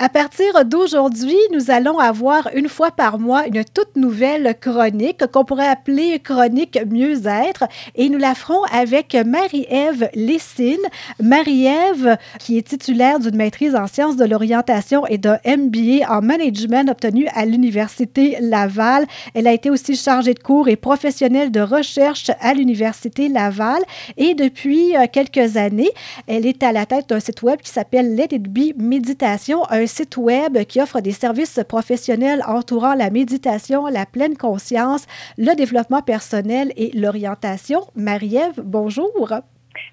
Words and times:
À 0.00 0.08
partir 0.08 0.64
d'aujourd'hui, 0.64 1.34
nous 1.52 1.72
allons 1.72 1.98
avoir 1.98 2.50
une 2.54 2.68
fois 2.68 2.92
par 2.92 3.18
mois 3.18 3.48
une 3.48 3.64
toute 3.64 3.96
nouvelle 3.96 4.54
chronique 4.60 5.26
qu'on 5.32 5.44
pourrait 5.44 5.66
appeler 5.66 6.20
chronique 6.20 6.78
mieux-être 6.88 7.64
et 7.96 8.08
nous 8.08 8.16
la 8.16 8.36
ferons 8.36 8.62
avec 8.70 9.16
Marie-Ève 9.26 10.08
Lessine. 10.14 10.76
Marie-Ève, 11.20 12.16
qui 12.38 12.58
est 12.58 12.68
titulaire 12.68 13.18
d'une 13.18 13.34
maîtrise 13.34 13.74
en 13.74 13.88
sciences 13.88 14.14
de 14.14 14.24
l'orientation 14.24 15.04
et 15.08 15.18
d'un 15.18 15.40
MBA 15.44 16.08
en 16.08 16.22
management 16.22 16.88
obtenu 16.88 17.26
à 17.34 17.44
l'Université 17.44 18.36
Laval. 18.40 19.04
Elle 19.34 19.48
a 19.48 19.52
été 19.52 19.68
aussi 19.68 19.96
chargée 19.96 20.34
de 20.34 20.38
cours 20.38 20.68
et 20.68 20.76
professionnelle 20.76 21.50
de 21.50 21.60
recherche 21.60 22.30
à 22.40 22.54
l'Université 22.54 23.28
Laval 23.28 23.82
et 24.16 24.34
depuis 24.34 24.96
euh, 24.96 25.06
quelques 25.10 25.56
années, 25.56 25.90
elle 26.28 26.46
est 26.46 26.62
à 26.62 26.70
la 26.70 26.86
tête 26.86 27.08
d'un 27.08 27.18
site 27.18 27.42
web 27.42 27.58
qui 27.60 27.72
s'appelle 27.72 28.14
Let 28.14 28.28
It 28.30 28.44
Be 28.44 28.80
Méditation, 28.80 29.64
site 29.88 30.16
web 30.16 30.64
qui 30.64 30.80
offre 30.80 31.00
des 31.00 31.12
services 31.12 31.60
professionnels 31.68 32.42
entourant 32.46 32.94
la 32.94 33.10
méditation, 33.10 33.86
la 33.86 34.06
pleine 34.06 34.36
conscience, 34.36 35.06
le 35.36 35.54
développement 35.54 36.02
personnel 36.02 36.72
et 36.76 36.90
l'orientation. 36.94 37.80
Marie-Ève, 37.96 38.60
bonjour. 38.62 39.32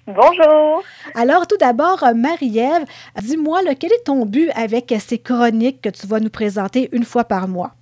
Bonjour. 0.06 0.82
Alors, 1.14 1.46
tout 1.46 1.56
d'abord, 1.58 2.04
Marie-Ève, 2.14 2.84
dis-moi, 3.20 3.60
quel 3.78 3.92
est 3.92 4.04
ton 4.04 4.24
but 4.24 4.50
avec 4.54 4.94
ces 4.98 5.18
chroniques 5.18 5.80
que 5.82 5.88
tu 5.88 6.06
vas 6.06 6.20
nous 6.20 6.30
présenter 6.30 6.88
une 6.92 7.04
fois 7.04 7.24
par 7.24 7.48
mois? 7.48 7.72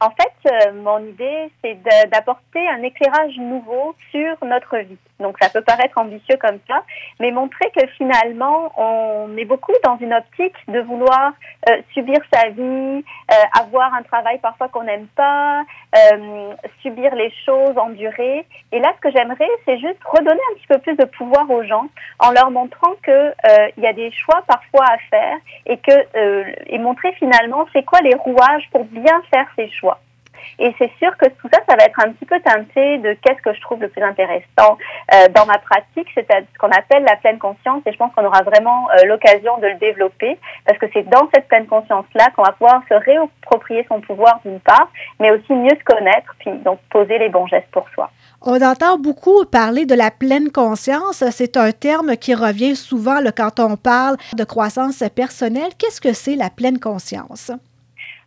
En 0.00 0.10
fait, 0.10 0.52
euh, 0.52 0.72
mon 0.74 0.98
idée, 1.00 1.50
c'est 1.62 1.76
d'apporter 2.12 2.68
un 2.68 2.82
éclairage 2.82 3.36
nouveau 3.38 3.94
sur 4.10 4.36
notre 4.44 4.76
vie. 4.78 4.98
Donc, 5.20 5.36
ça 5.40 5.48
peut 5.50 5.62
paraître 5.62 5.98
ambitieux 5.98 6.36
comme 6.40 6.58
ça, 6.68 6.82
mais 7.18 7.30
montrer 7.30 7.70
que 7.76 7.86
finalement, 7.96 8.72
on 8.76 9.36
est 9.36 9.44
beaucoup 9.44 9.72
dans 9.84 9.98
une 9.98 10.14
optique 10.14 10.54
de 10.68 10.80
vouloir 10.80 11.32
euh, 11.68 11.76
subir 11.92 12.18
sa 12.32 12.50
vie, 12.50 12.60
euh, 12.60 13.60
avoir 13.60 13.94
un 13.94 14.02
travail 14.02 14.38
parfois 14.38 14.68
qu'on 14.68 14.84
n'aime 14.84 15.08
pas, 15.16 15.64
subir 16.82 17.14
les 17.14 17.32
choses, 17.44 17.76
endurer. 17.76 18.46
Et 18.72 18.78
là, 18.78 18.92
ce 18.96 19.00
que 19.00 19.10
j'aimerais, 19.10 19.48
c'est 19.64 19.78
juste 19.78 20.02
redonner 20.04 20.40
un 20.52 20.54
petit 20.56 20.66
peu 20.68 20.78
plus 20.78 20.96
de 20.96 21.04
pouvoir 21.04 21.50
aux 21.50 21.64
gens 21.64 21.88
en 22.18 22.30
leur 22.30 22.50
montrant 22.50 22.92
que 23.02 23.32
il 23.76 23.82
y 23.82 23.86
a 23.86 23.92
des 23.92 24.10
choix 24.12 24.42
parfois 24.46 24.84
à 24.84 24.98
faire 25.10 25.36
et 25.66 25.78
que 25.78 26.66
et 26.66 26.78
montrer 26.78 27.12
finalement 27.12 27.66
c'est 27.72 27.84
quoi 27.84 28.00
les 28.00 28.14
rouages 28.14 28.68
pour 28.70 28.84
bien 28.84 29.22
faire 29.30 29.46
ces 29.56 29.68
choix. 29.70 29.98
Et 30.58 30.74
c'est 30.78 30.90
sûr 30.98 31.16
que 31.16 31.26
tout 31.26 31.48
ça, 31.52 31.60
ça 31.68 31.76
va 31.76 31.84
être 31.84 31.98
un 32.00 32.12
petit 32.12 32.26
peu 32.26 32.38
teinté 32.40 32.98
de 32.98 33.16
qu'est-ce 33.22 33.42
que 33.42 33.54
je 33.54 33.60
trouve 33.60 33.80
le 33.80 33.88
plus 33.88 34.02
intéressant 34.02 34.78
euh, 35.14 35.28
dans 35.34 35.46
ma 35.46 35.58
pratique, 35.58 36.08
c'est 36.14 36.26
ce 36.28 36.58
qu'on 36.58 36.70
appelle 36.70 37.04
la 37.04 37.16
pleine 37.16 37.38
conscience. 37.38 37.82
Et 37.86 37.92
je 37.92 37.96
pense 37.96 38.12
qu'on 38.14 38.24
aura 38.24 38.42
vraiment 38.42 38.88
euh, 38.90 39.06
l'occasion 39.06 39.58
de 39.58 39.66
le 39.66 39.74
développer 39.76 40.38
parce 40.66 40.78
que 40.78 40.86
c'est 40.92 41.08
dans 41.08 41.28
cette 41.34 41.48
pleine 41.48 41.66
conscience-là 41.66 42.28
qu'on 42.34 42.42
va 42.42 42.52
pouvoir 42.52 42.82
se 42.88 42.94
réapproprier 42.94 43.86
son 43.88 44.00
pouvoir 44.00 44.40
d'une 44.44 44.60
part, 44.60 44.90
mais 45.18 45.30
aussi 45.30 45.52
mieux 45.52 45.70
se 45.70 45.84
connaître, 45.84 46.34
puis 46.38 46.52
donc 46.64 46.78
poser 46.90 47.18
les 47.18 47.28
bons 47.28 47.46
gestes 47.46 47.70
pour 47.72 47.88
soi. 47.94 48.10
On 48.42 48.60
entend 48.62 48.98
beaucoup 48.98 49.44
parler 49.44 49.84
de 49.84 49.94
la 49.94 50.10
pleine 50.10 50.50
conscience. 50.50 51.24
C'est 51.30 51.56
un 51.56 51.72
terme 51.72 52.16
qui 52.16 52.34
revient 52.34 52.76
souvent 52.76 53.18
quand 53.36 53.58
on 53.58 53.76
parle 53.76 54.16
de 54.36 54.44
croissance 54.44 55.02
personnelle. 55.14 55.70
Qu'est-ce 55.78 56.00
que 56.00 56.12
c'est 56.12 56.36
la 56.36 56.50
pleine 56.50 56.78
conscience? 56.78 57.50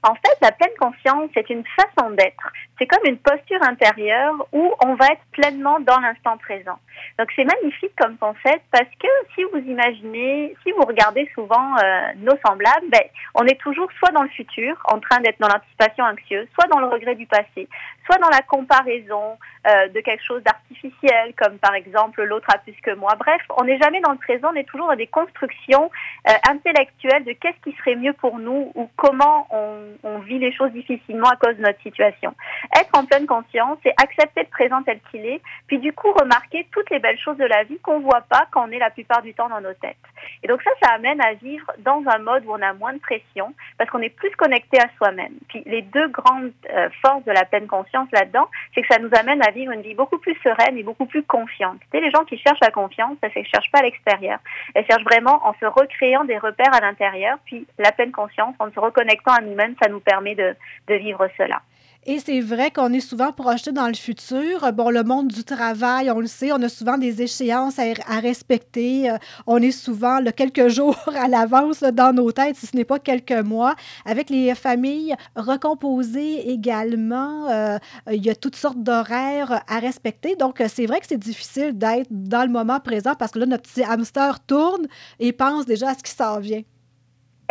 En 0.03 0.15
fait, 0.15 0.35
la 0.41 0.51
pleine 0.51 0.73
conscience, 0.79 1.29
c'est 1.35 1.47
une 1.51 1.63
façon 1.75 2.09
d'être. 2.11 2.51
C'est 2.79 2.87
comme 2.87 3.05
une 3.05 3.19
posture 3.19 3.61
intérieure 3.61 4.33
où 4.51 4.73
on 4.83 4.95
va 4.95 5.05
être 5.07 5.21
pleinement 5.31 5.79
dans 5.79 5.99
l'instant 5.99 6.37
présent. 6.37 6.79
Donc 7.19 7.29
c'est 7.35 7.43
magnifique 7.43 7.93
comme 7.97 8.17
concept 8.17 8.63
parce 8.71 8.89
que 8.99 9.07
si 9.35 9.43
vous 9.43 9.59
imaginez, 9.59 10.55
si 10.63 10.71
vous 10.71 10.83
regardez 10.85 11.29
souvent 11.35 11.77
euh, 11.77 12.13
nos 12.17 12.35
semblables, 12.43 12.89
ben, 12.91 13.03
on 13.35 13.45
est 13.45 13.59
toujours 13.59 13.89
soit 13.99 14.11
dans 14.11 14.23
le 14.23 14.29
futur, 14.29 14.75
en 14.85 14.99
train 14.99 15.19
d'être 15.19 15.39
dans 15.39 15.47
l'anticipation 15.47 16.05
anxieuse, 16.05 16.47
soit 16.55 16.67
dans 16.69 16.79
le 16.79 16.87
regret 16.87 17.13
du 17.13 17.27
passé, 17.27 17.67
soit 18.05 18.17
dans 18.17 18.29
la 18.29 18.41
comparaison 18.41 19.37
euh, 19.67 19.87
de 19.89 19.99
quelque 20.01 20.23
chose 20.23 20.41
d'artificiel, 20.41 21.33
comme 21.37 21.59
par 21.59 21.75
exemple 21.75 22.23
l'autre 22.23 22.47
a 22.51 22.57
plus 22.57 22.75
que 22.81 22.95
moi. 22.95 23.13
Bref, 23.19 23.41
on 23.57 23.65
n'est 23.65 23.77
jamais 23.77 24.01
dans 24.01 24.11
le 24.11 24.17
présent, 24.17 24.49
on 24.51 24.55
est 24.55 24.63
toujours 24.63 24.87
dans 24.87 24.95
des 24.95 25.07
constructions 25.07 25.91
euh, 26.27 26.33
intellectuelles 26.49 27.23
de 27.25 27.33
qu'est-ce 27.33 27.61
qui 27.63 27.77
serait 27.77 27.95
mieux 27.95 28.13
pour 28.13 28.39
nous 28.39 28.71
ou 28.73 28.89
comment 28.95 29.47
on, 29.51 29.90
on 30.03 30.19
vit 30.19 30.39
les 30.39 30.53
choses 30.53 30.71
difficilement 30.71 31.29
à 31.29 31.35
cause 31.35 31.55
de 31.57 31.61
notre 31.61 31.81
situation. 31.81 32.33
Être 32.77 32.97
en 32.97 33.05
pleine 33.05 33.25
conscience, 33.25 33.77
c'est 33.83 33.93
accepter 34.01 34.41
le 34.41 34.49
présent 34.49 34.83
tel 34.83 34.99
qu'il 35.09 35.25
est, 35.25 35.41
puis 35.67 35.79
du 35.79 35.93
coup 35.93 36.11
remarquer 36.13 36.67
toutes 36.71 36.89
les 36.89 36.99
belles 36.99 37.19
choses 37.19 37.37
de 37.37 37.45
la 37.45 37.63
vie 37.63 37.79
qu'on 37.79 37.99
voit 37.99 38.21
pas 38.21 38.47
quand 38.51 38.67
on 38.67 38.71
est 38.71 38.79
la 38.79 38.89
plupart 38.89 39.21
du 39.21 39.33
temps 39.33 39.49
dans 39.49 39.61
nos 39.61 39.73
têtes. 39.73 39.97
Et 40.43 40.47
donc 40.47 40.61
ça, 40.63 40.71
ça 40.81 40.93
amène 40.93 41.21
à 41.21 41.33
vivre 41.33 41.71
dans 41.79 42.03
un 42.07 42.19
mode 42.19 42.45
où 42.45 42.51
on 42.51 42.61
a 42.61 42.73
moins 42.73 42.93
de 42.93 42.99
pression 42.99 43.53
parce 43.77 43.89
qu'on 43.89 44.01
est 44.01 44.09
plus 44.09 44.31
connecté 44.35 44.79
à 44.79 44.87
soi-même. 44.97 45.33
Puis 45.49 45.63
les 45.65 45.81
deux 45.81 46.07
grandes 46.09 46.51
euh, 46.73 46.89
forces 47.01 47.23
de 47.25 47.31
la 47.31 47.45
pleine 47.45 47.67
conscience 47.67 48.07
là-dedans, 48.11 48.47
c'est 48.73 48.81
que 48.81 48.87
ça 48.91 48.99
nous 48.99 49.09
amène 49.17 49.41
à 49.41 49.51
vivre 49.51 49.71
une 49.71 49.81
vie 49.81 49.95
beaucoup 49.95 50.17
plus 50.17 50.35
sereine 50.43 50.77
et 50.77 50.83
beaucoup 50.83 51.05
plus 51.05 51.23
confiante. 51.23 51.79
Tu 51.79 51.87
sais, 51.97 52.03
les 52.03 52.11
gens 52.11 52.25
qui 52.25 52.37
cherchent 52.37 52.59
la 52.61 52.71
confiance, 52.71 53.17
ça 53.21 53.27
ne 53.27 53.43
cherchent 53.43 53.71
pas 53.71 53.79
à 53.79 53.83
l'extérieur. 53.83 54.39
Elles 54.73 54.85
cherchent 54.85 55.03
vraiment 55.03 55.45
en 55.45 55.53
se 55.59 55.65
recréant 55.65 56.23
des 56.25 56.37
repères 56.37 56.73
à 56.73 56.81
l'intérieur. 56.81 57.37
Puis 57.45 57.67
la 57.77 57.91
pleine 57.91 58.11
conscience, 58.11 58.55
en 58.59 58.71
se 58.71 58.79
reconnectant 58.79 59.33
à 59.33 59.41
nous-mêmes, 59.41 59.75
ça 59.81 59.89
nous 59.89 59.99
permet 59.99 60.35
de, 60.35 60.55
de 60.87 60.95
vivre 60.95 61.27
cela. 61.37 61.61
Et 62.07 62.17
c'est 62.17 62.41
vrai 62.41 62.71
qu'on 62.71 62.91
est 62.93 62.99
souvent 62.99 63.31
projeté 63.31 63.71
dans 63.71 63.87
le 63.87 63.93
futur. 63.93 64.73
Bon, 64.73 64.89
le 64.89 65.03
monde 65.03 65.27
du 65.27 65.43
travail, 65.43 66.09
on 66.09 66.19
le 66.19 66.25
sait, 66.25 66.51
on 66.51 66.59
a 66.63 66.67
souvent 66.67 66.97
des 66.97 67.21
échéances 67.21 67.77
à, 67.77 68.19
respecter. 68.19 69.11
Euh, 69.11 69.17
on 69.45 69.57
est 69.57 69.69
souvent 69.69 70.19
quelques 70.35 70.67
jours 70.69 70.97
à 71.15 71.27
l'avance 71.27 71.81
dans 71.81 72.11
nos 72.11 72.31
têtes, 72.31 72.55
si 72.55 72.65
ce 72.65 72.75
n'est 72.75 72.85
pas 72.85 72.97
quelques 72.97 73.31
mois. 73.31 73.75
Avec 74.03 74.31
les 74.31 74.55
familles 74.55 75.15
recomposées 75.35 76.49
également, 76.49 77.47
euh, 77.51 77.77
il 78.11 78.25
y 78.25 78.31
a 78.31 78.35
toutes 78.35 78.55
sortes 78.55 78.81
d'horaires 78.81 79.63
à 79.67 79.77
respecter. 79.77 80.35
Donc, 80.35 80.59
c'est 80.73 80.87
vrai 80.87 81.01
que 81.01 81.05
c'est 81.07 81.19
difficile 81.19 81.77
d'être 81.77 82.07
dans 82.09 82.43
le 82.43 82.51
moment 82.51 82.79
présent 82.79 83.13
parce 83.13 83.31
que 83.31 83.37
là, 83.37 83.45
notre 83.45 83.69
petit 83.69 83.83
hamster 83.83 84.39
tourne 84.39 84.87
et 85.19 85.33
pense 85.33 85.67
déjà 85.67 85.89
à 85.89 85.93
ce 85.93 86.01
qui 86.01 86.11
s'en 86.11 86.39
vient. 86.39 86.63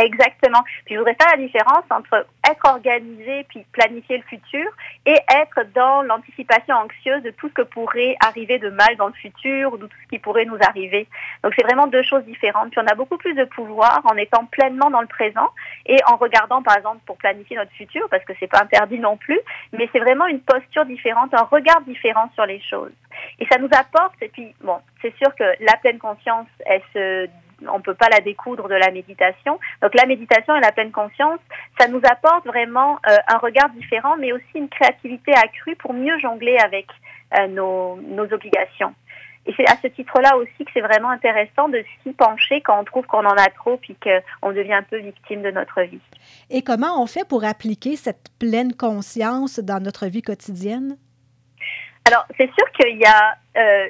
Exactement. 0.01 0.63
Puis 0.87 0.95
je 0.95 0.99
voudrais 0.99 1.15
faire 1.21 1.37
la 1.37 1.37
différence 1.37 1.85
entre 1.91 2.27
être 2.49 2.65
organisé 2.65 3.45
puis 3.49 3.67
planifier 3.71 4.17
le 4.17 4.23
futur 4.25 4.67
et 5.05 5.17
être 5.29 5.61
dans 5.75 6.03
l'anticipation 6.03 6.75
anxieuse 6.75 7.23
de 7.23 7.31
tout 7.31 7.49
ce 7.49 7.55
que 7.55 7.63
pourrait 7.63 8.17
arriver 8.21 8.59
de 8.59 8.71
mal 8.71 8.97
dans 8.97 9.09
le 9.09 9.13
futur 9.13 9.75
ou 9.75 9.77
de 9.77 9.87
tout 9.87 9.97
ce 10.03 10.09
qui 10.09 10.19
pourrait 10.19 10.47
nous 10.47 10.57
arriver. 10.67 11.07
Donc 11.45 11.53
c'est 11.55 11.65
vraiment 11.65 11.87
deux 11.87 12.03
choses 12.03 12.25
différentes. 12.25 12.71
Puis 12.71 12.81
on 12.83 12.91
a 12.91 12.95
beaucoup 12.95 13.19
plus 13.19 13.35
de 13.35 13.45
pouvoir 13.45 14.01
en 14.05 14.17
étant 14.17 14.47
pleinement 14.47 14.91
dans 14.91 15.03
le 15.03 15.07
présent 15.07 15.51
et 15.85 15.99
en 16.07 16.17
regardant 16.17 16.63
par 16.63 16.79
exemple 16.79 17.01
pour 17.05 17.19
planifier 17.19 17.57
notre 17.57 17.73
futur 17.73 18.09
parce 18.11 18.25
que 18.25 18.33
c'est 18.41 18.49
pas 18.49 18.63
interdit 18.63 18.99
non 18.99 19.19
plus, 19.19 19.41
mais 19.73 19.89
c'est 19.93 20.01
vraiment 20.01 20.27
une 20.27 20.41
posture 20.41 20.87
différente, 20.87 21.35
un 21.35 21.45
regard 21.45 21.83
différent 21.83 22.31
sur 22.35 22.47
les 22.47 22.61
choses. 22.63 22.93
Et 23.39 23.47
ça 23.51 23.59
nous 23.59 23.69
apporte 23.73 24.15
et 24.23 24.29
puis 24.29 24.55
bon, 24.63 24.79
c'est 25.03 25.15
sûr 25.19 25.35
que 25.35 25.45
la 25.61 25.77
pleine 25.77 25.99
conscience 25.99 26.47
elle 26.65 26.83
se 26.95 27.29
on 27.69 27.81
peut 27.81 27.95
pas 27.95 28.09
la 28.11 28.21
découdre 28.21 28.69
de 28.69 28.75
la 28.75 28.91
méditation. 28.91 29.59
Donc 29.83 29.95
la 29.95 30.07
méditation 30.07 30.57
et 30.57 30.61
la 30.61 30.73
pleine 30.73 30.93
conscience, 30.93 31.41
ça 31.79 31.89
nous 31.89 32.01
apporte 32.05 32.47
vraiment 32.47 32.99
euh, 33.09 33.17
un 33.29 33.39
regard 33.39 33.71
différent, 33.71 34.17
mais 34.19 34.33
aussi 34.33 34.45
une 34.55 34.69
créativité 34.69 35.33
accrue 35.33 35.77
pour 35.77 35.93
mieux 35.93 36.19
jongler 36.19 36.57
avec 36.59 36.87
euh, 37.39 37.47
nos, 37.49 37.97
nos 37.97 38.25
obligations. 38.33 38.95
Et 39.47 39.55
c'est 39.57 39.69
à 39.69 39.77
ce 39.83 39.87
titre-là 39.89 40.37
aussi 40.37 40.65
que 40.65 40.71
c'est 40.75 40.83
vraiment 40.83 41.11
intéressant 41.11 41.69
de 41.69 41.83
s'y 42.03 42.13
pencher 42.13 42.61
quand 42.61 42.79
on 42.79 42.85
trouve 42.85 43.07
qu'on 43.07 43.25
en 43.25 43.37
a 43.37 43.49
trop 43.49 43.79
puis 43.79 43.97
qu'on 43.97 44.53
devient 44.53 44.75
un 44.75 44.83
peu 44.83 44.99
victime 44.99 45.43
de 45.43 45.51
notre 45.51 45.81
vie. 45.83 46.01
Et 46.51 46.63
comment 46.63 47.03
on 47.03 47.07
fait 47.07 47.27
pour 47.27 47.45
appliquer 47.45 47.97
cette 47.97 48.29
pleine 48.39 48.75
conscience 48.75 49.59
dans 49.59 49.83
notre 49.83 50.07
vie 50.07 50.23
quotidienne? 50.23 50.99
Alors, 52.07 52.27
c'est 52.37 52.51
sûr 52.53 52.71
qu'il 52.73 52.99
y 52.99 53.05
a... 53.05 53.37
Euh, 53.57 53.89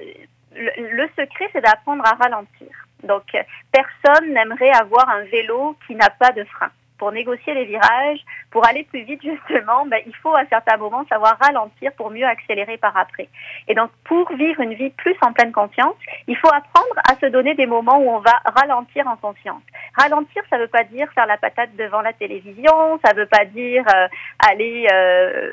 le 0.52 1.08
secret, 1.08 1.48
c'est 1.52 1.60
d'apprendre 1.60 2.04
à 2.04 2.14
ralentir. 2.14 2.68
Donc, 3.02 3.24
personne 3.72 4.32
n'aimerait 4.32 4.70
avoir 4.70 5.08
un 5.08 5.22
vélo 5.24 5.76
qui 5.86 5.94
n'a 5.94 6.10
pas 6.10 6.32
de 6.32 6.44
frein. 6.44 6.70
Pour 6.98 7.12
négocier 7.12 7.54
les 7.54 7.64
virages, 7.64 8.20
pour 8.50 8.66
aller 8.66 8.84
plus 8.84 9.02
vite 9.04 9.22
justement, 9.24 9.86
ben, 9.86 10.00
il 10.06 10.14
faut 10.16 10.34
à 10.34 10.44
certains 10.50 10.76
moments 10.76 11.06
savoir 11.08 11.38
ralentir 11.40 11.92
pour 11.92 12.10
mieux 12.10 12.26
accélérer 12.26 12.76
par 12.76 12.94
après. 12.96 13.28
Et 13.68 13.74
donc, 13.74 13.90
pour 14.04 14.30
vivre 14.34 14.60
une 14.60 14.74
vie 14.74 14.90
plus 14.90 15.16
en 15.22 15.32
pleine 15.32 15.52
conscience, 15.52 15.94
il 16.26 16.36
faut 16.36 16.52
apprendre 16.52 16.94
à 17.10 17.16
se 17.18 17.26
donner 17.26 17.54
des 17.54 17.66
moments 17.66 17.98
où 17.98 18.10
on 18.10 18.18
va 18.18 18.38
ralentir 18.44 19.06
en 19.06 19.16
conscience. 19.16 19.62
Ralentir, 19.96 20.42
ça 20.50 20.56
ne 20.56 20.62
veut 20.62 20.68
pas 20.68 20.84
dire 20.84 21.10
faire 21.14 21.26
la 21.26 21.38
patate 21.38 21.74
devant 21.76 22.02
la 22.02 22.12
télévision, 22.12 23.00
ça 23.04 23.14
ne 23.14 23.20
veut 23.20 23.26
pas 23.26 23.46
dire 23.46 23.84
euh, 23.94 24.08
aller 24.46 24.86
euh, 24.92 25.52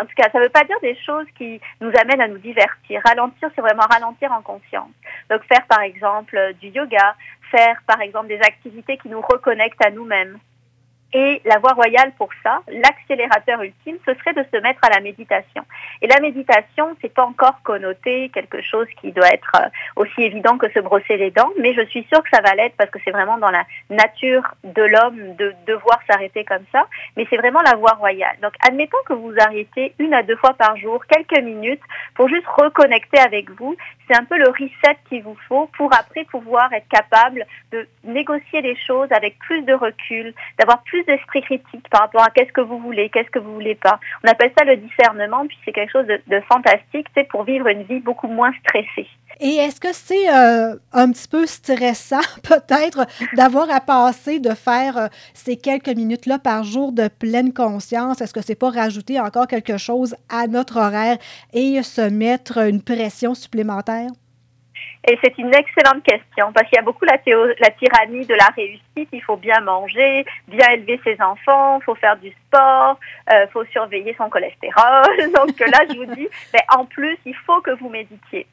en 0.00 0.04
tout 0.04 0.14
cas, 0.16 0.28
ça 0.30 0.38
ne 0.38 0.44
veut 0.44 0.50
pas 0.50 0.64
dire 0.64 0.78
des 0.80 0.96
choses 1.04 1.26
qui 1.36 1.60
nous 1.80 1.90
amènent 2.00 2.20
à 2.20 2.28
nous 2.28 2.38
divertir. 2.38 3.00
Ralentir, 3.04 3.50
c'est 3.54 3.60
vraiment 3.60 3.86
ralentir 3.90 4.32
en 4.32 4.42
conscience. 4.42 4.90
Donc 5.32 5.42
faire 5.44 5.66
par 5.66 5.80
exemple 5.80 6.38
du 6.60 6.68
yoga, 6.68 7.16
faire 7.50 7.80
par 7.86 8.02
exemple 8.02 8.28
des 8.28 8.40
activités 8.40 8.98
qui 8.98 9.08
nous 9.08 9.22
reconnectent 9.22 9.82
à 9.82 9.90
nous-mêmes. 9.90 10.38
Et 11.14 11.42
la 11.44 11.58
voie 11.58 11.72
royale 11.72 12.12
pour 12.16 12.30
ça, 12.42 12.60
l'accélérateur 12.68 13.60
ultime, 13.62 13.96
ce 14.06 14.14
serait 14.14 14.32
de 14.32 14.44
se 14.50 14.62
mettre 14.62 14.80
à 14.82 14.88
la 14.88 15.00
méditation. 15.00 15.62
Et 16.00 16.06
la 16.06 16.20
méditation, 16.20 16.96
c'est 17.02 17.12
pas 17.12 17.24
encore 17.24 17.60
connoté 17.62 18.30
quelque 18.30 18.62
chose 18.62 18.86
qui 18.98 19.12
doit 19.12 19.28
être 19.28 19.52
euh, 19.56 19.68
aussi 19.96 20.22
évident 20.22 20.56
que 20.56 20.70
se 20.72 20.78
brosser 20.78 21.18
les 21.18 21.30
dents, 21.30 21.50
mais 21.60 21.74
je 21.74 21.84
suis 21.86 22.06
sûre 22.10 22.22
que 22.22 22.30
ça 22.32 22.40
va 22.40 22.54
l'être 22.54 22.76
parce 22.78 22.88
que 22.88 22.98
c'est 23.04 23.10
vraiment 23.10 23.36
dans 23.36 23.50
la 23.50 23.64
nature 23.90 24.54
de 24.64 24.82
l'homme 24.82 25.36
de 25.36 25.54
devoir 25.66 26.00
s'arrêter 26.10 26.44
comme 26.44 26.64
ça. 26.72 26.86
Mais 27.18 27.26
c'est 27.28 27.36
vraiment 27.36 27.60
la 27.60 27.74
voie 27.74 27.92
royale. 27.92 28.36
Donc, 28.40 28.54
admettons 28.66 28.96
que 29.06 29.12
vous 29.12 29.34
arrêtez 29.38 29.92
une 29.98 30.14
à 30.14 30.22
deux 30.22 30.36
fois 30.36 30.54
par 30.54 30.78
jour, 30.78 31.04
quelques 31.06 31.42
minutes, 31.44 31.82
pour 32.14 32.28
juste 32.28 32.46
reconnecter 32.46 33.18
avec 33.18 33.50
vous. 33.50 33.76
C'est 34.12 34.18
un 34.18 34.24
peu 34.24 34.36
le 34.36 34.48
reset 34.48 34.98
qu'il 35.08 35.22
vous 35.22 35.38
faut 35.48 35.70
pour 35.74 35.90
après 35.94 36.24
pouvoir 36.24 36.70
être 36.74 36.88
capable 36.88 37.46
de 37.70 37.88
négocier 38.04 38.60
les 38.60 38.76
choses 38.76 39.08
avec 39.10 39.38
plus 39.38 39.62
de 39.62 39.72
recul, 39.72 40.34
d'avoir 40.58 40.82
plus 40.82 41.02
d'esprit 41.04 41.40
critique 41.40 41.88
par 41.88 42.02
rapport 42.02 42.22
à 42.22 42.28
qu'est-ce 42.28 42.52
que 42.52 42.60
vous 42.60 42.78
voulez, 42.78 43.08
qu'est-ce 43.08 43.30
que 43.30 43.38
vous 43.38 43.54
voulez 43.54 43.74
pas. 43.74 43.98
On 44.22 44.28
appelle 44.28 44.52
ça 44.58 44.66
le 44.66 44.76
discernement, 44.76 45.46
puis 45.46 45.58
c'est 45.64 45.72
quelque 45.72 45.92
chose 45.92 46.06
de, 46.06 46.20
de 46.26 46.40
fantastique, 46.40 47.06
c'est 47.16 47.26
pour 47.28 47.44
vivre 47.44 47.68
une 47.68 47.84
vie 47.84 48.00
beaucoup 48.00 48.28
moins 48.28 48.52
stressée. 48.66 49.08
Et 49.40 49.56
est-ce 49.56 49.80
que 49.80 49.92
c'est 49.92 50.32
euh, 50.32 50.76
un 50.92 51.10
petit 51.10 51.28
peu 51.28 51.46
stressant, 51.46 52.20
peut-être, 52.42 53.06
d'avoir 53.34 53.70
à 53.70 53.80
passer, 53.80 54.38
de 54.38 54.54
faire 54.54 54.96
euh, 54.96 55.06
ces 55.34 55.56
quelques 55.56 55.88
minutes-là 55.88 56.38
par 56.38 56.64
jour 56.64 56.92
de 56.92 57.08
pleine 57.08 57.52
conscience? 57.52 58.20
Est-ce 58.20 58.32
que 58.32 58.42
c'est 58.42 58.54
pas 58.54 58.70
rajouter 58.70 59.18
encore 59.20 59.46
quelque 59.46 59.76
chose 59.76 60.14
à 60.28 60.46
notre 60.46 60.78
horaire 60.78 61.18
et 61.52 61.82
se 61.82 62.02
mettre 62.02 62.58
une 62.58 62.82
pression 62.82 63.34
supplémentaire? 63.34 64.08
Et 65.06 65.18
c'est 65.22 65.36
une 65.38 65.52
excellente 65.52 66.04
question 66.04 66.52
parce 66.52 66.68
qu'il 66.68 66.76
y 66.76 66.78
a 66.78 66.82
beaucoup 66.82 67.04
la, 67.04 67.18
tyrannie 67.18 68.24
de 68.24 68.34
la 68.34 68.46
réussite. 68.54 69.08
Il 69.12 69.22
faut 69.22 69.36
bien 69.36 69.60
manger, 69.60 70.24
bien 70.46 70.70
élever 70.70 71.00
ses 71.02 71.20
enfants, 71.20 71.80
faut 71.80 71.96
faire 71.96 72.16
du 72.18 72.30
sport, 72.30 72.98
euh, 73.32 73.46
faut 73.52 73.64
surveiller 73.66 74.14
son 74.16 74.28
cholestérol. 74.28 75.16
Donc 75.34 75.58
là, 75.58 75.80
je 75.90 75.96
vous 75.96 76.14
dis, 76.14 76.28
mais 76.54 76.62
en 76.76 76.84
plus, 76.84 77.18
il 77.26 77.34
faut 77.34 77.60
que 77.62 77.72
vous 77.72 77.88
méditiez. 77.88 78.46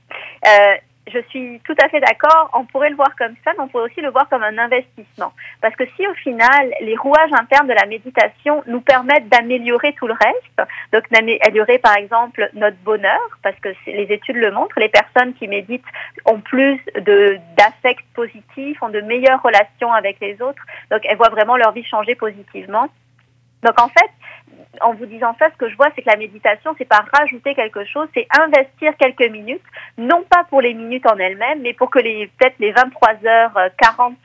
Euh, 0.48 0.76
je 1.12 1.20
suis 1.30 1.60
tout 1.66 1.76
à 1.84 1.90
fait 1.90 2.00
d'accord. 2.00 2.50
On 2.54 2.66
pourrait 2.66 2.90
le 2.90 2.96
voir 2.96 3.16
comme 3.18 3.36
ça, 3.44 3.52
mais 3.54 3.64
on 3.64 3.68
pourrait 3.68 3.86
aussi 3.86 4.02
le 4.02 4.10
voir 4.10 4.28
comme 4.30 4.44
un 4.44 4.58
investissement. 4.58 5.34
Parce 5.62 5.76
que 5.76 5.86
si 5.96 6.08
au 6.08 6.14
final, 6.16 6.74
les 6.82 6.96
rouages 6.96 7.34
internes 7.34 7.68
de 7.68 7.74
la 7.74 7.86
méditation 7.86 8.64
nous 8.68 8.82
permettent 8.82 9.30
d'améliorer 9.30 9.94
tout 9.94 10.08
le 10.08 10.14
reste, 10.14 10.70
donc 10.94 11.04
d'améliorer 11.12 11.80
par 11.80 11.96
exemple 11.98 12.50
notre 12.54 12.78
bonheur, 12.78 13.20
parce 13.44 13.60
que 13.60 13.70
les 13.88 14.08
études 14.12 14.38
le 14.38 14.52
montrent, 14.52 14.80
les 14.80 14.90
personnes 14.90 15.34
qui 15.34 15.48
méditent 15.48 15.86
ont 16.26 16.40
plus 16.40 16.80
d'affects 17.58 18.06
positifs, 18.14 18.82
ont 18.82 18.90
de 18.90 19.02
meilleures 19.02 19.42
relations 19.42 19.92
avec 19.94 20.20
les 20.20 20.42
autres, 20.42 20.64
donc 20.92 21.02
elles 21.04 21.18
voient 21.18 21.30
vraiment 21.30 21.58
leur 21.58 21.72
vie 21.72 21.84
changer 21.84 22.16
positivement. 22.16 22.88
Donc 23.64 23.80
en 23.80 23.90
fait, 23.90 24.10
en 24.82 24.94
vous 24.94 25.06
disant 25.06 25.36
ça, 25.40 25.50
ce 25.52 25.58
que 25.58 25.70
je 25.70 25.76
vois, 25.76 25.88
c'est 25.96 26.02
que 26.02 26.10
la 26.10 26.18
méditation, 26.18 26.76
c'est 26.78 26.86
pas 26.86 27.04
rajouter 27.14 27.56
quelque 27.56 27.84
chose, 27.86 28.08
c'est 28.14 28.28
investir 28.40 28.96
quelques 28.98 29.30
minutes, 29.32 29.64
non 29.98 30.24
pas 30.30 30.44
pour 30.50 30.62
les 30.62 30.74
minutes 30.74 31.06
en 31.08 31.18
elles-mêmes, 31.18 31.62
mais 31.62 31.74
pour 31.74 31.90
que 31.90 32.00
les 32.00 32.28
peut-être 32.38 32.60
les 32.60 32.72
23 32.72 33.26
heures 33.26 33.58
40 33.78 34.16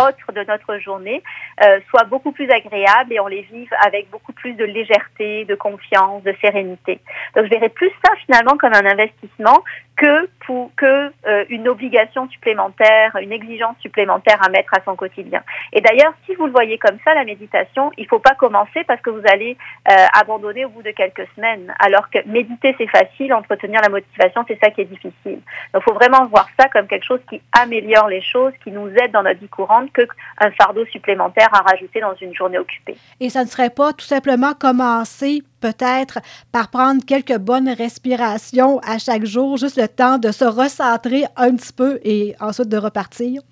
autres 0.00 0.32
de 0.32 0.44
notre 0.48 0.78
journée 0.78 1.22
euh, 1.64 1.80
soient 1.90 2.04
beaucoup 2.04 2.32
plus 2.32 2.50
agréables 2.50 3.12
et 3.12 3.20
on 3.20 3.26
les 3.26 3.42
vive 3.42 3.72
avec 3.84 4.10
beaucoup 4.10 4.32
plus 4.32 4.54
de 4.54 4.64
légèreté, 4.64 5.44
de 5.44 5.54
confiance, 5.54 6.22
de 6.22 6.34
sérénité. 6.40 7.00
Donc 7.34 7.44
je 7.46 7.50
verrais 7.50 7.68
plus 7.68 7.90
ça 8.04 8.12
finalement 8.26 8.56
comme 8.56 8.74
un 8.74 8.86
investissement 8.86 9.62
que 9.96 10.28
pour 10.46 10.70
que 10.76 11.12
euh, 11.26 11.44
une 11.48 11.68
obligation 11.68 12.28
supplémentaire, 12.28 13.16
une 13.20 13.32
exigence 13.32 13.76
supplémentaire 13.80 14.38
à 14.42 14.48
mettre 14.48 14.72
à 14.74 14.80
son 14.84 14.94
quotidien. 14.94 15.42
Et 15.72 15.80
d'ailleurs, 15.80 16.14
si 16.24 16.34
vous 16.36 16.46
le 16.46 16.52
voyez 16.52 16.78
comme 16.78 16.98
ça, 17.04 17.14
la 17.14 17.24
méditation, 17.24 17.90
il 17.98 18.06
faut 18.06 18.20
pas 18.20 18.34
commencer 18.34 18.84
parce 18.84 19.00
que 19.00 19.10
vous 19.10 19.22
allez 19.30 19.56
euh, 19.90 20.06
abandonner 20.12 20.64
au 20.64 20.68
bout 20.68 20.82
de 20.82 20.92
quelques 20.92 21.26
semaines. 21.34 21.74
Alors 21.80 22.08
que 22.10 22.18
méditer 22.26 22.74
c'est 22.78 22.86
facile, 22.86 23.34
entretenir 23.34 23.80
la 23.82 23.88
motivation 23.88 24.44
c'est 24.46 24.58
ça 24.62 24.70
qui 24.70 24.82
est 24.82 24.84
difficile. 24.84 25.40
Donc, 25.74 25.82
faut 25.82 25.94
vraiment 25.94 26.26
voir 26.26 26.48
ça 26.58 26.68
comme 26.68 26.86
quelque 26.86 27.06
chose 27.06 27.20
qui 27.28 27.42
améliore 27.52 28.08
les 28.08 28.22
choses, 28.22 28.52
qui 28.62 28.70
nous 28.70 28.88
aide 28.88 29.10
dans 29.10 29.22
notre 29.22 29.40
vie 29.40 29.48
courante, 29.48 29.87
qu'un 29.92 30.50
fardeau 30.60 30.84
supplémentaire 30.86 31.48
à 31.52 31.60
rajouter 31.60 32.00
dans 32.00 32.14
une 32.20 32.34
journée 32.34 32.58
occupée. 32.58 32.96
Et 33.20 33.30
ça 33.30 33.44
ne 33.44 33.48
serait 33.48 33.70
pas 33.70 33.92
tout 33.92 34.04
simplement 34.04 34.54
commencer 34.54 35.42
peut-être 35.60 36.18
par 36.52 36.70
prendre 36.70 37.04
quelques 37.04 37.38
bonnes 37.38 37.68
respirations 37.68 38.78
à 38.80 38.98
chaque 38.98 39.24
jour, 39.24 39.56
juste 39.56 39.76
le 39.76 39.88
temps 39.88 40.18
de 40.18 40.32
se 40.32 40.44
recentrer 40.44 41.24
un 41.36 41.54
petit 41.56 41.72
peu 41.72 41.98
et 42.04 42.34
ensuite 42.40 42.68
de 42.68 42.76
repartir? 42.76 43.42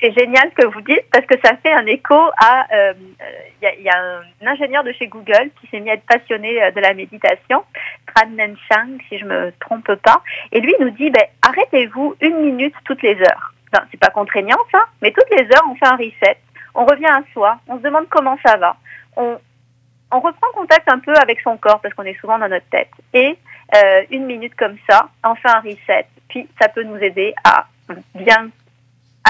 C'est 0.00 0.12
génial 0.12 0.50
ce 0.50 0.62
que 0.62 0.66
vous 0.68 0.80
dites 0.82 1.04
parce 1.12 1.26
que 1.26 1.34
ça 1.42 1.56
fait 1.56 1.72
un 1.72 1.86
écho 1.86 2.14
à. 2.14 2.66
Il 2.70 2.76
euh, 2.76 3.70
y, 3.80 3.82
y, 3.82 3.88
a 3.88 3.98
un 3.98 4.46
ingénieur 4.46 4.84
de 4.84 4.92
chez 4.92 5.08
Google 5.08 5.50
qui 5.60 5.66
s'est 5.68 5.80
mis 5.80 5.90
à 5.90 5.94
être 5.94 6.06
passionné 6.06 6.62
euh, 6.62 6.70
de 6.70 6.80
la 6.80 6.94
méditation, 6.94 7.64
Tran 8.06 8.28
Nen 8.30 8.56
Chang, 8.70 8.98
si 9.08 9.18
je 9.18 9.24
me 9.24 9.52
trompe 9.58 9.92
pas, 9.96 10.22
et 10.52 10.60
lui 10.60 10.74
nous 10.78 10.90
dit 10.90 11.10
ben, 11.10 11.24
arrêtez-vous 11.42 12.14
une 12.20 12.36
minute 12.42 12.74
toutes 12.84 13.02
les 13.02 13.16
heures. 13.16 13.54
Ben, 13.72 13.84
c'est 13.90 14.00
pas 14.00 14.10
contraignant 14.10 14.58
ça, 14.72 14.86
mais 15.02 15.12
toutes 15.12 15.30
les 15.30 15.44
heures 15.44 15.66
on 15.70 15.74
fait 15.74 15.86
un 15.86 15.96
reset, 15.96 16.38
on 16.74 16.84
revient 16.84 17.06
à 17.06 17.22
soi, 17.32 17.58
on 17.68 17.76
se 17.78 17.82
demande 17.82 18.08
comment 18.08 18.38
ça 18.44 18.56
va, 18.56 18.76
on, 19.16 19.38
on 20.10 20.20
reprend 20.20 20.46
contact 20.54 20.90
un 20.90 20.98
peu 20.98 21.14
avec 21.14 21.40
son 21.40 21.56
corps 21.56 21.80
parce 21.80 21.94
qu'on 21.94 22.04
est 22.04 22.18
souvent 22.20 22.38
dans 22.38 22.48
notre 22.48 22.68
tête. 22.70 22.90
Et 23.12 23.38
euh, 23.74 24.02
une 24.10 24.26
minute 24.26 24.54
comme 24.54 24.76
ça, 24.88 25.08
on 25.24 25.34
fait 25.34 25.48
un 25.48 25.60
reset. 25.60 26.06
Puis 26.28 26.48
ça 26.60 26.68
peut 26.68 26.82
nous 26.82 26.96
aider 26.96 27.34
à 27.44 27.66
bien 28.14 28.50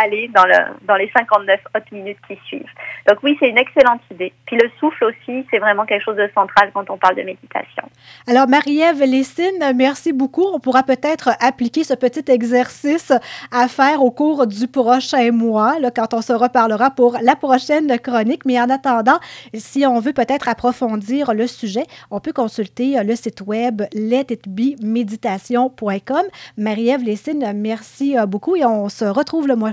aller 0.03 0.31
dans, 0.35 0.45
le, 0.45 0.87
dans 0.87 0.97
les 0.97 1.11
59 1.17 1.61
autres 1.75 1.87
minutes 1.93 2.19
qui 2.27 2.37
suivent. 2.47 2.65
Donc 3.09 3.19
oui, 3.23 3.37
c'est 3.41 3.49
une 3.49 3.59
excellente 3.59 4.00
idée. 4.11 4.33
Puis 4.47 4.56
le 4.56 4.71
souffle 4.79 5.05
aussi, 5.05 5.47
c'est 5.50 5.59
vraiment 5.59 5.87
quelque 5.87 6.05
chose 6.05 6.17
de 6.17 6.29
central 6.35 6.71
quand 6.75 6.91
on 6.91 6.99
parle 6.99 7.17
de 7.17 7.23
méditation. 7.23 7.85
Alors 8.27 8.49
Marie-Ève 8.49 9.00
Lessine, 9.00 9.73
merci 9.75 10.12
beaucoup. 10.12 10.45
On 10.53 10.61
pourra 10.61 10.83
peut-être 10.83 11.31
appliquer 11.41 11.85
ce 11.85 11.95
petit 11.95 12.31
exercice 12.31 13.12
à 13.53 13.69
faire 13.69 14.03
au 14.03 14.11
cours 14.11 14.47
du 14.47 14.69
prochain 14.69 15.33
mois, 15.33 15.79
là, 15.79 15.91
quand 15.91 16.15
on 16.15 16.23
se 16.23 16.33
reparlera 16.33 16.91
pour 16.91 17.19
la 17.23 17.37
prochaine 17.37 17.99
chronique. 17.99 18.45
Mais 18.45 18.61
en 18.61 18.71
attendant, 18.71 19.19
si 19.55 19.87
on 19.87 20.00
veut 20.00 20.12
peut-être 20.12 20.49
approfondir 20.49 21.35
le 21.35 21.47
sujet, 21.47 21.85
on 22.11 22.19
peut 22.21 22.33
consulter 22.33 23.03
le 23.03 23.17
site 23.17 23.43
web 23.47 23.83
letitbemeditation.com. 23.93 26.23
Marie-Ève 26.56 27.03
Lessine, 27.03 27.53
merci 27.55 28.17
beaucoup 28.27 28.56
et 28.56 28.65
on 28.65 28.89
se 28.89 29.05
retrouve 29.05 29.47
le 29.47 29.56
mois 29.56 29.73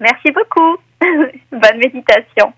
Merci 0.00 0.30
beaucoup. 0.32 0.76
Bonne 1.52 1.78
méditation. 1.78 2.52